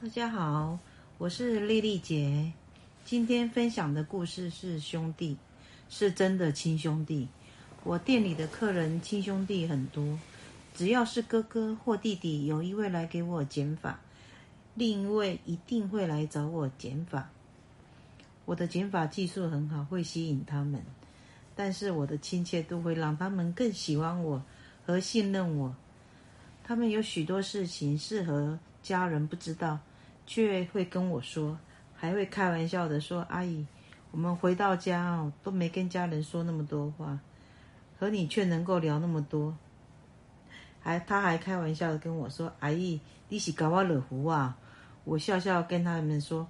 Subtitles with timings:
[0.00, 0.78] 大家好，
[1.18, 2.52] 我是丽丽姐。
[3.04, 5.36] 今天分享的故事是兄弟，
[5.88, 7.26] 是真的亲兄弟。
[7.82, 10.16] 我店里的客人亲兄弟很多，
[10.72, 13.98] 只要是哥哥或弟弟，有一位来给我剪发，
[14.76, 17.28] 另一位一定会来找我剪发。
[18.44, 20.80] 我的剪发技术很好，会吸引他们，
[21.56, 24.40] 但是我的亲切度会让他们更喜欢我
[24.86, 25.74] 和信任我。
[26.68, 29.78] 他们有许多事情适合家人不知道，
[30.26, 31.58] 却会跟我说，
[31.96, 33.64] 还会开玩笑的说：“阿姨，
[34.10, 37.18] 我们回到家哦，都没跟家人说那么多话，
[37.98, 39.56] 和你却能够聊那么多。”
[40.78, 44.54] 还他还开玩笑的跟我说：“阿姨，你是搞我惹胡啊？”
[45.04, 46.46] 我笑笑跟他们说：“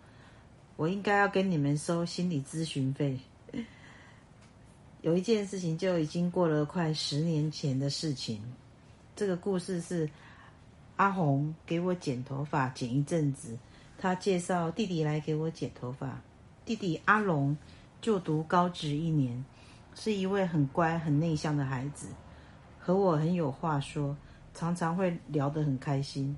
[0.75, 3.21] 我应该要跟你们收心理咨询费。”
[5.01, 8.43] 有一件事情就已经过了快十年前的事情，
[9.19, 10.09] 这个故事是。
[10.95, 13.57] 阿红给我剪头发，剪一阵子，
[13.99, 16.21] 他介绍弟弟来给我剪头发。
[16.65, 17.57] 弟弟阿龙
[18.01, 19.45] 就读高职一年，
[19.95, 22.09] 是一位很乖、很内向的孩子，
[22.81, 24.17] 和我很有话说，
[24.55, 26.37] 常常会聊得很开心。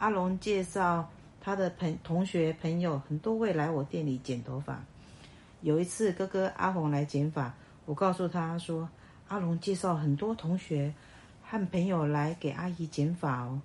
[0.00, 1.08] 阿龙介绍
[1.40, 4.82] 他的朋同学朋友很多会来我店里剪头发。
[5.60, 7.54] 有一次哥哥阿红来剪发，
[7.86, 8.88] 我告诉他说，
[9.28, 10.92] 阿龙介绍很多同学
[11.50, 13.60] 和朋友来给阿姨剪发哦。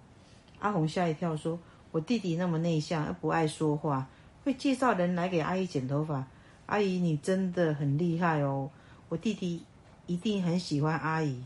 [0.58, 1.60] 阿红吓一跳，说
[1.92, 4.08] ：“我弟弟那么内向，又不爱说话，
[4.44, 6.26] 会介绍人来给阿姨剪头发。
[6.66, 8.72] 阿姨，你真的很厉害哦！
[9.08, 9.64] 我弟弟
[10.08, 11.44] 一定很喜欢阿姨，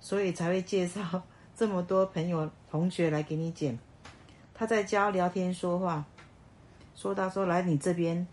[0.00, 1.22] 所以才会介绍
[1.56, 3.78] 这么多朋友同学来给你剪。
[4.52, 6.04] 他在家聊天说话，
[6.94, 8.26] 说到说来你这边，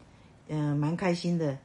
[0.49, 1.57] 嗯、蛮开心的。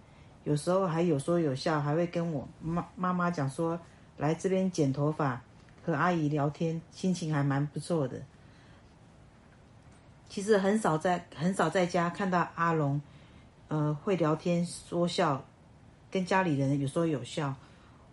[0.44, 3.80] 有时候还有说有笑，还会跟我妈妈妈讲说，
[4.16, 5.42] 来这边剪头发，
[5.82, 8.22] 和阿姨聊天，心情还蛮不错的。”
[10.28, 13.02] 其实很少在很少在家看到阿龙，
[13.68, 15.44] 呃，会聊天说笑，
[16.10, 17.54] 跟家里人有说有笑。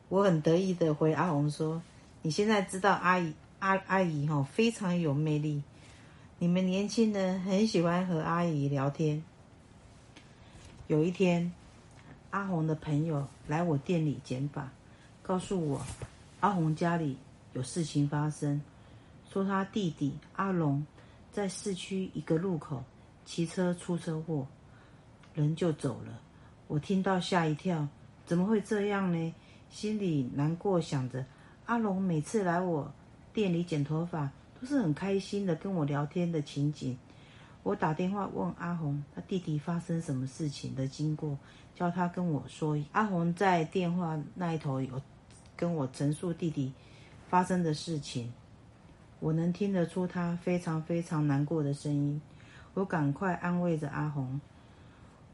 [0.10, 1.82] 我很得意的回阿红说
[2.24, 5.64] ：“你现在知道阿姨阿阿姨哈非常有魅力，
[6.40, 9.24] 你们年轻人很喜欢和阿姨聊天。”
[10.88, 11.54] 有一天，
[12.32, 14.70] 阿红的朋友来我店里剪发，
[15.22, 15.82] 告诉我
[16.40, 17.18] 阿红家里
[17.54, 18.62] 有事情发生，
[19.30, 20.86] 说他弟弟阿龙。
[21.32, 22.84] 在市区一个路口，
[23.24, 24.48] 骑车出车祸，
[25.36, 26.20] 人就走了。
[26.68, 27.88] 我听到吓一跳，
[28.26, 29.36] 怎么会这样呢？
[29.70, 31.24] 心里难过，想着
[31.68, 32.92] 阿龙每次来我
[33.32, 36.98] 店里剪头发，都是很开心的跟我聊天的情景。
[37.62, 41.38] 我打电话问阿红，他弟弟发生什么事情的经过，
[41.76, 42.76] 叫他跟我说。
[42.92, 45.00] 阿红在电话那一头有
[45.56, 46.74] 跟我陈述弟弟
[47.30, 48.34] 发生的事情。
[49.20, 52.22] 我能听得出他非常非常难过的声音，
[52.74, 54.42] 我赶快安慰着阿红。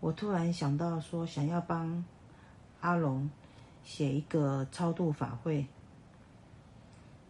[0.01, 2.03] 我突然想到说，想要帮
[2.81, 3.29] 阿龙
[3.83, 5.65] 写一个超度法会，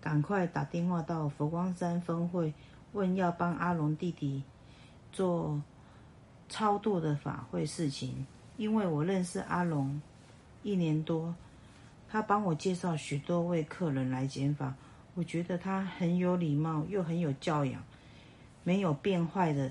[0.02, 2.53] 赶快打电话到佛光山分会，
[2.94, 4.44] 问要帮阿龙弟弟
[5.12, 5.62] 做
[6.50, 8.26] 超度的法会事情。
[8.58, 10.02] 因为我认识阿龙
[10.64, 11.36] 一年多，
[12.16, 14.74] 他帮我介绍许多位客人来剪发。
[15.16, 17.84] 我觉得他很有礼貌，又很有教养，
[18.64, 19.70] 没有变坏的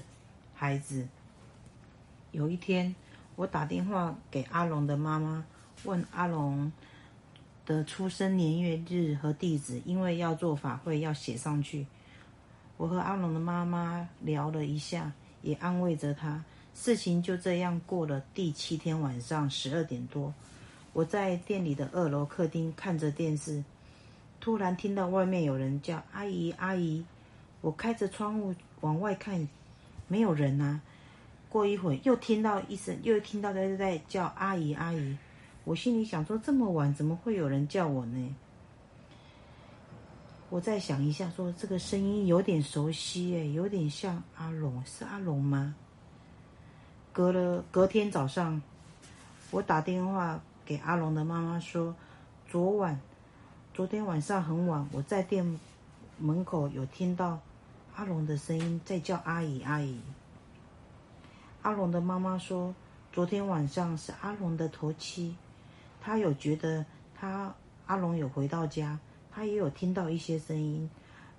[0.53, 1.09] 孩子。
[2.33, 2.95] 有一天，
[3.35, 5.43] 我打电话给阿龙的妈妈，
[5.85, 6.71] 问阿龙
[7.65, 11.87] 的出生年月日和地址，因为要做法会要写上去。
[12.77, 16.45] 我和阿龙的妈妈聊了一下，也安慰着他。
[16.75, 18.21] 事情就这样过了。
[18.35, 20.35] 第七天晚上十二点多，
[20.95, 23.63] 我在店里的二楼客厅看着电视。
[24.41, 27.05] 突然听到外面有人叫“阿姨，阿姨”，
[27.61, 29.47] 我开着窗户往外看，
[30.09, 30.81] 没有人啊。
[31.49, 35.17] 过一会又听到一声，又听到在在叫“阿姨，阿姨”。
[35.65, 38.35] 我心里想说：这么晚怎么会有人叫我呢？
[40.51, 45.75] 我再想一下，说这个声音有点熟悉，诶，有点像阿龙，是阿龙吗？
[47.13, 48.61] 隔了隔天早上，
[49.51, 51.95] 我打电话给阿龙的妈妈说，
[52.49, 52.99] 昨晚。
[53.75, 55.59] 昨天晚上很晚，我在店
[56.19, 57.41] 门口有听到
[57.97, 59.99] 阿龙的声音在叫阿姨阿姨。
[61.63, 62.73] 阿龙的妈妈说，
[63.13, 65.35] 昨天晚上是阿龙的头七，
[66.01, 67.53] 他有觉得他
[67.87, 68.99] 阿龙有回到家，
[69.33, 70.89] 他也有听到一些声音。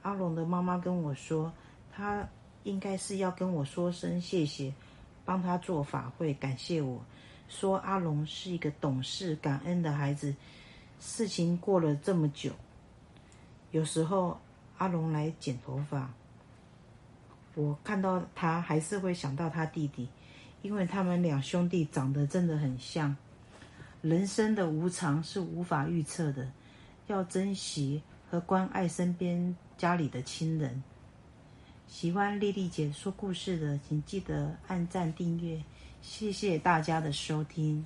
[0.01, 1.51] 阿龙的妈妈跟我说，
[1.95, 2.27] 他
[2.63, 4.73] 应该是要跟我说声谢谢，
[5.23, 6.99] 帮他做法会，感谢我，
[7.47, 10.35] 说阿龙是一个懂事感恩的孩子。
[10.99, 12.51] 事情过了这么久，
[13.71, 14.39] 有时候
[14.77, 16.09] 阿龙来剪头发，
[17.53, 20.07] 我看到他还是会想到他弟弟，
[20.61, 23.15] 因为他们两兄弟长得真的很像。
[24.01, 26.49] 人生的无常是无法预测的，
[27.07, 30.81] 要珍惜和关爱身边家里的亲人。
[31.87, 35.61] 喜欢丽丽姐说故事的，请记得按赞订阅，
[36.05, 37.85] 谢谢大家的收听。